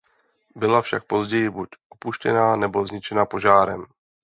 [0.55, 3.85] Byla však později buď opuštěna nebo zničena požárem.